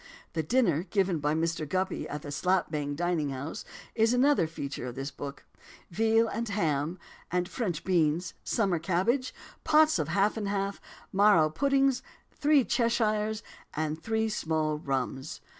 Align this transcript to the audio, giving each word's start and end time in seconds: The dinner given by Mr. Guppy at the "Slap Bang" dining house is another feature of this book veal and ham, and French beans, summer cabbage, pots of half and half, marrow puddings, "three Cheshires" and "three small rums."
The 0.33 0.41
dinner 0.41 0.81
given 0.81 1.19
by 1.19 1.35
Mr. 1.35 1.69
Guppy 1.69 2.09
at 2.09 2.23
the 2.23 2.31
"Slap 2.31 2.71
Bang" 2.71 2.95
dining 2.95 3.29
house 3.29 3.63
is 3.93 4.15
another 4.15 4.47
feature 4.47 4.87
of 4.87 4.95
this 4.95 5.11
book 5.11 5.45
veal 5.91 6.27
and 6.27 6.49
ham, 6.49 6.97
and 7.31 7.47
French 7.47 7.83
beans, 7.83 8.33
summer 8.43 8.79
cabbage, 8.79 9.31
pots 9.63 9.99
of 9.99 10.07
half 10.07 10.37
and 10.37 10.47
half, 10.47 10.81
marrow 11.13 11.51
puddings, 11.51 12.01
"three 12.31 12.65
Cheshires" 12.65 13.43
and 13.75 14.01
"three 14.01 14.27
small 14.27 14.79
rums." 14.79 15.39